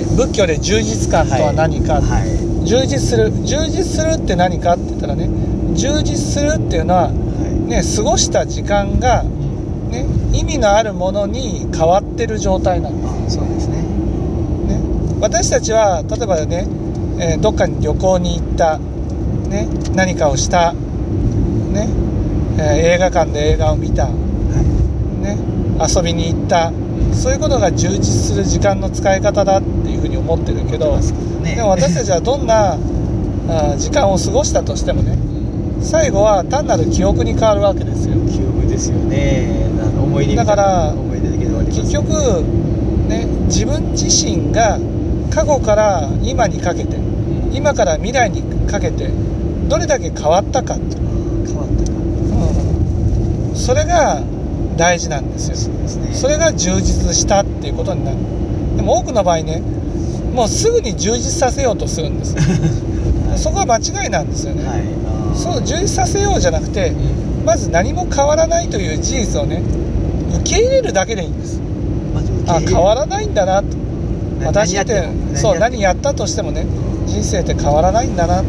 [0.00, 5.30] ね、仏教で充実感とは何か、はい充実する充実するって何かって言ったらね
[5.74, 7.14] 充実するっていうのは、はい。
[7.68, 9.90] ね、過ごした時間が、うん。
[9.90, 13.76] ね、意味のあるものに変わってる状態なんです、あそうですね。
[13.76, 14.80] ね、
[15.20, 16.66] 私たちは例えばね、
[17.20, 18.78] えーどっかに旅行に行った、
[19.48, 21.88] ね、何かをした、ね
[22.58, 24.10] えー映画館で映画を見た、は
[25.22, 25.38] ね、
[25.80, 26.70] 遊びに行った。
[27.14, 30.96] そういうことが充実する時間の使い方だっていうふうに思ってるいけど、
[31.42, 31.54] ね。
[31.56, 32.78] でも私たちはどんな
[33.76, 35.18] 時間を過ごしたとしてもね
[35.82, 38.14] 最後は単なる記憶に変わるわけですよ。
[38.30, 39.66] 記憶ですよね。
[40.02, 40.94] 思い出だから
[41.66, 42.10] 結局
[43.08, 44.78] ね自分自身が
[45.30, 47.00] 過去から今にかけてう
[47.52, 47.54] ん。
[47.54, 49.10] 今から未来にかけて
[49.68, 51.98] どれだけ変わったか、あー変わったか。
[53.50, 53.56] うん。
[53.56, 54.22] それが
[54.76, 55.56] 大事なんですよ。
[55.56, 56.14] そうですね。
[56.14, 58.16] それが充実したっていうことになる。
[58.76, 59.62] でも多くの場合ね
[60.34, 62.34] もうすぐに充実させようとするんです。
[63.36, 64.82] そこは間違いなんですよね、はい。
[65.34, 67.44] そう充実させようじゃなくてうん。
[67.44, 69.62] まず何も変わらないという事実をね
[70.42, 71.60] 受け入れるだけでいいんです。
[72.46, 73.62] まあ変わらないんだな。
[73.62, 73.66] と
[74.40, 76.66] な私って何やってもそう何やったとしてもね
[77.04, 77.06] うん。
[77.06, 78.42] 人生って変わらないんだな。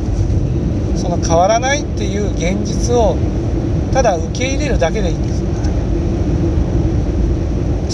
[0.96, 3.16] その変わらないっていう現実を
[3.94, 5.40] ただ受け入れるだけでいいんです。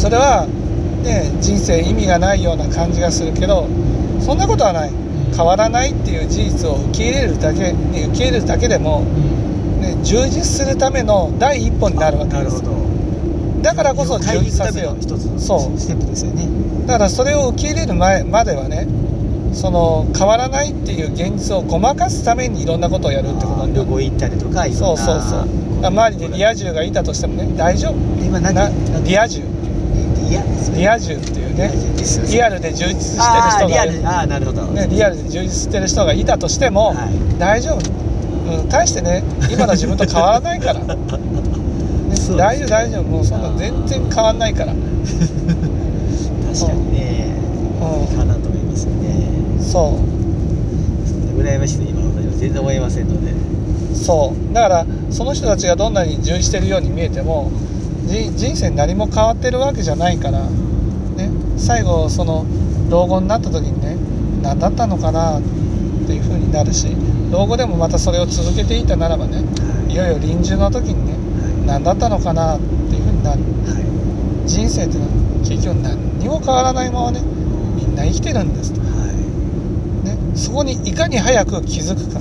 [0.01, 0.47] それは
[1.05, 3.67] ね人生意味がないような感じがするけど
[4.19, 4.91] そんなことはない。
[5.35, 12.61] 変わらないっていう事実を受け入れるだけに受け入れるだけでも、うんね、充実するための第一歩になるわけです。
[12.63, 13.61] なるほど。
[13.61, 14.97] だからこそ充実させよう。
[15.01, 15.39] 一つの
[15.77, 16.47] ステップですよね。
[16.85, 18.87] だからそれを受け入れる前まではね
[19.51, 23.67] その変わらないっていう現実をごまかすためにいろんなことをやるってこと。
[23.67, 25.85] に旅行行ったりとかそうそうそう。
[25.85, 27.95] 周りでリア充がいたとしてもね大丈夫。
[28.23, 29.41] 今何リア充
[30.29, 31.71] リア充っていうね。
[32.29, 34.07] リアルで充実してる人がリアル。
[34.07, 34.63] あーなるほど。
[34.65, 37.39] ね、リアルで充実してる人がいたとしても、はい。
[37.39, 40.79] 大丈夫、うん、大してね今の自分と変わらないから、
[42.37, 43.03] 大丈夫大丈夫。
[43.03, 44.75] もうそんな全然変わんないから、う
[46.53, 47.27] 確かにね。
[48.13, 49.29] ん、かなと思いますよね。
[49.61, 49.99] そ
[51.37, 51.41] う。
[51.41, 52.31] 羨ましいと今私は。
[52.37, 53.31] 全然思いませんので。
[53.95, 54.53] そう。
[54.53, 57.74] だからその人たちがどんなに充実してるように見えてもじ
[58.05, 62.45] 人生に何も変わってるわけじゃないから、ね、最後その
[62.89, 63.97] 老後になった時にね
[64.41, 65.41] 何だったのかなっ
[66.05, 66.87] ていう風になるし
[67.31, 69.43] 老後でもまたそれを続けていたならばね
[69.89, 69.95] い。
[69.95, 71.17] よいよ臨終の時にね
[71.65, 73.41] 何だったのかなっていう風になる。
[73.41, 74.47] はい。
[74.47, 77.21] 人生ってのは結局何にも変わらないままね
[77.75, 78.85] みんな生きてるんですと、は
[80.03, 82.19] ね、そこにいかに早く気づくか。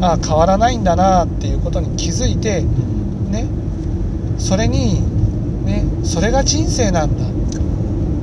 [0.00, 3.46] ああ変わらないんだなっていうことに気づいてね
[4.38, 5.02] それに
[5.66, 7.24] ねそれが人生なんだ。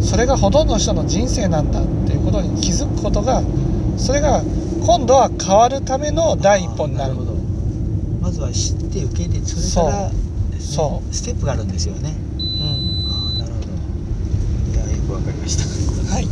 [0.01, 3.41] それがほとんどの人の人生なんだっていうことに気づくことが
[3.97, 4.43] それが
[4.85, 7.15] 今度は変わるための第一歩になる。
[7.15, 7.33] ほど。
[8.21, 10.15] まずは知って受け入れてそれからね
[10.59, 11.13] そう。
[11.13, 12.11] ステップがあるんですよね。
[12.11, 13.05] うん。
[13.11, 13.67] ああなるほど。
[14.87, 16.13] いやよくわかりました。
[16.13, 16.27] はい